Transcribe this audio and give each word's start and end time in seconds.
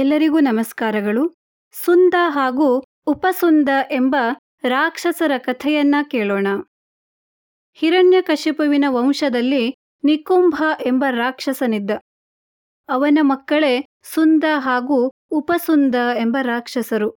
ಎಲ್ಲರಿಗೂ 0.00 0.40
ನಮಸ್ಕಾರಗಳು. 0.40 1.34
ಸುಂದ 1.84 2.14
ಹಾಗೂ 2.28 2.84
ಉಪಸುಂದ 3.06 3.68
ಎಂಬ 3.90 4.16
ರಾಕ್ಷಸರ 4.62 5.32
ಕಥೆಯನ್ನ 5.38 5.94
ಕೇಳೋಣ. 6.10 6.46
ಹಿರಣ್ಯಕಶಿಪುವಿನ 7.72 8.84
ವಂಶದಲ್ಲಿ 8.88 9.74
ನಿಕುಂಭ 10.04 10.62
ಎಂಬ 10.86 11.04
ರಾಕ್ಷಸನಿದ್ದ. 11.10 11.90
ಅವನ 12.88 13.18
ಮಕ್ಕಳೇ 13.20 13.86
ಸುಂದ 14.02 14.44
ಹಾಗೂ 14.56 15.10
ಉಪಸುಂದ 15.30 15.94
ಎಂಬ 15.94 16.36
ರಾಕ್ಷಸರು. 16.42 17.14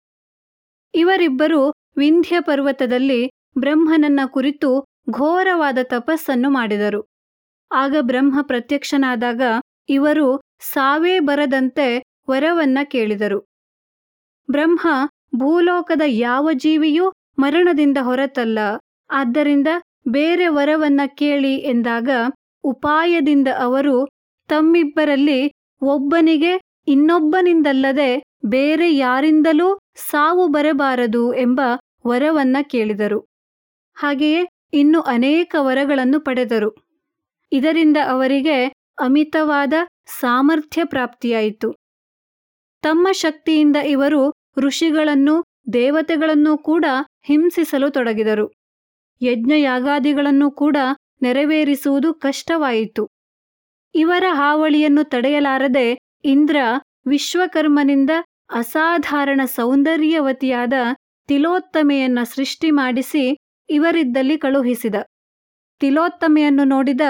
ಇವರಿಬ್ಬರು 0.94 1.74
ವಿಂಧ್ಯ 1.98 2.40
ಪರ್ವತದಲ್ಲಿ 2.40 3.32
ಬ್ರಹ್ಮನನ್ನ 3.58 4.20
ಕುರಿತು 4.26 4.86
ಘೋರವಾದ 5.10 5.78
ತಪಸ್ಸನ್ನು 5.84 6.50
ಮಾಡಿದರು. 6.50 7.06
ಆಗ 7.72 7.96
ಬ್ರಹ್ಮ 8.02 8.42
ಪ್ರತ್ಯಕ್ಷನಾದಾಗ 8.42 9.42
ಇವರು 9.90 10.42
ಸಾವೇ 10.60 11.20
ಬರದಂತೆ 11.20 12.11
ವರವನ್ನ 12.30 12.78
ಕೇಳಿದರು. 12.84 13.46
ಬ್ರಹ್ಮ, 14.52 14.88
ಭೂಲೋಕದ 15.36 16.02
ಯಾವ 16.08 16.50
ಜೀವಿಯೂ 16.54 17.12
ಮರಣದಿಂದ 17.40 17.98
ಹೊರತಲ್ಲ. 18.02 18.60
ಆದ್ದರಿಂದ 19.10 19.68
ಬೇರೆ 20.08 20.48
ವರವನ್ನ 20.48 21.02
ಕೇಳಿ 21.08 21.56
ಎಂದಾಗ 21.56 22.10
ಉಪಾಯದಿಂದ 22.64 23.48
ಅವರು 23.60 24.08
ತಮ್ಮಿಬ್ಬರಲ್ಲಿ 24.48 25.52
ಒಬ್ಬನಿಗೆ 25.82 26.62
ಇನ್ನೊಬ್ಬನಿಂದಲ್ಲದೆ 26.88 28.24
ಬೇರೆ 28.46 28.96
ಯಾರಿಂದಲೂ 28.96 29.80
ಸಾವು 29.96 30.48
ಬರಬಾರದು 30.48 31.34
ಎಂಬ 31.34 31.62
ವರವನ್ನ 32.08 32.58
ಕೇಳಿದರು. 32.62 33.26
ಹಾಗೆಯೇ 33.96 34.48
ಇನ್ನು 34.74 35.02
ಅನೇಕ 35.02 35.56
ವರಗಳನ್ನು 35.60 36.20
ಪಡೆದರು. 36.20 36.76
ಇದರಿಂದ 37.52 37.98
ಅವರಿಗೆ 38.10 38.66
ಅಮಿತವಾದ 39.00 39.74
ಸಾಮರ್ಥ್ಯ 40.20 40.84
ಪ್ರಾಪ್ತಿಯಾಯಿತು. 40.86 41.81
ತಮ್ಮ 42.82 43.08
ಶಕ್ತಿಯಿಂದ 43.12 43.76
ಇವರು 43.76 44.34
ಋಷಿಗಳನ್ನು 44.58 45.46
ದೇವತೆಗಳನ್ನೂ 45.74 46.58
ಕೂಡ 46.58 46.86
ಹಿಂಸಿಸಲು 47.24 47.90
ತೊಡಗಿದರು. 47.90 48.52
ಯಜ್ಞಯಾಗಾದಿಗಳನ್ನು 49.22 50.52
ಕೂಡ 50.52 50.78
ನೆರವೇರಿಸುವುದು 51.22 52.14
ಕಷ್ಟವಾಯಿತು. 52.14 53.10
ಇವರ 53.96 54.24
ಹಾವಳಿಯನ್ನು 54.32 55.04
ತಡೆಯಲಾರದೆ 55.04 55.98
ಇಂದ್ರ 56.24 56.56
ವಿಶ್ವಕರ್ಮನಿಂದ 57.08 58.10
ಅಸಾಧಾರಣ 58.50 59.42
ಸೌಂದರ್ಯವತಿಯಾದ 59.46 60.74
ತಿಲೋತ್ತಮೆಯನ್ನ 61.28 62.20
ಸೃಷ್ಟಿ 62.24 62.72
ಮಾಡಿಸಿ 62.72 63.38
ಇವರಿದ್ದಲ್ಲಿ 63.70 64.38
ಕಳುಹಿಸಿದ. 64.38 64.96
ತಿಲೋತ್ತಮೆಯನ್ನು 65.80 66.64
ನೋಡಿದ 66.64 67.02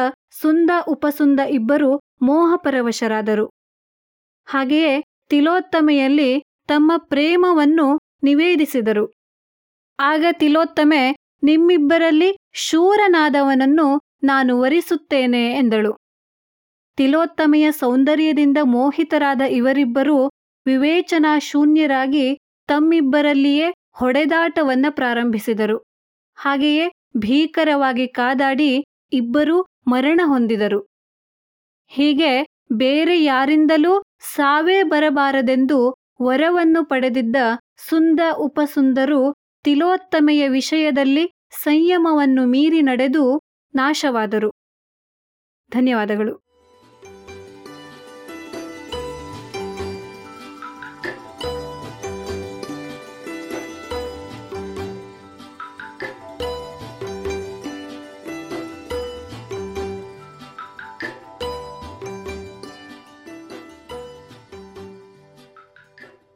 ಸುಂದ 0.42 0.72
ಉಪಸುಂದ 0.88 1.40
ಇಬ್ಬರು 1.40 2.02
ಮೋಹಪರವಶರಾದರು. 2.22 3.46
ಹಾಗೆಯೇ 4.46 4.94
ತಿಲೋತ್ತಮೆಯಲ್ಲಿ 5.32 6.44
ತಮ್ಮ 6.68 6.92
ಪ್ರೇಮವನ್ನು 6.98 8.00
ನಿವೇದಿಸಿದರು. 8.24 9.14
ಆಗ 10.00 10.26
ತಿಲೋತ್ತಮೆ, 10.32 11.16
ನಿಮ್ಮಿಬ್ಬರಲ್ಲಿ 11.44 12.38
ಶೂರನಾದವನನ್ನು 12.54 14.02
ನಾನು 14.24 14.60
ವರಿಸುತ್ತೇನೆ 14.60 15.52
ಎಂದಳು. 15.52 15.98
ತಿಲೋತ್ತಮೆಯ 16.96 17.72
ಸೌಂದರ್ಯದಿಂದ 17.72 18.58
ಮೋಹಿತರಾದ 18.64 19.42
ಇವರಿಬ್ಬರೂ 19.42 20.28
ವಿವೇಚನಾ 20.66 21.40
ಶೂನ್ಯರಾಗಿ 21.40 22.38
ತಮ್ಮಿಬ್ಬರಲ್ಲಿಯೇ 22.68 23.74
ಹೊಡೆದಾಟವನ್ನ 23.94 24.86
ಪ್ರಾರಂಭಿಸಿದರು. 24.90 25.84
ಹಾಗೆಯೇ 26.36 26.92
ಭೀಕರವಾಗಿ 27.18 28.08
ಕಾದಾಡಿ 28.08 28.84
ಇಬ್ಬರೂ 29.14 29.66
ಮರಣ 29.88 30.22
ಹೊಂದಿದರು. 30.24 30.88
ಹೀಗೆ 31.88 32.46
ಬೇರೆ 32.74 33.24
ಯಾರಿಂದಲೂ 33.24 34.04
ಸಾವೇ 34.22 34.84
ಬರಬಾರದೆಂದು 34.84 35.96
ವರವನ್ನು 36.22 36.86
ಪಡೆದಿದ್ದ 36.86 37.36
ಸುಂದ 37.90 38.20
ಉಪಸುಂದರು 38.38 39.34
ತಿಲೋತ್ತಮೆಯ 39.64 40.48
ವಿಷಯದಲ್ಲಿ 40.48 41.32
ಸಂಯಮವನ್ನು 41.52 42.46
ಮೀರಿ 42.46 42.82
ನಡೆದು 42.82 43.42
ನಾಶವಾದರು. 43.76 44.52
ಧನ್ಯವಾದಗಳು. 45.72 46.51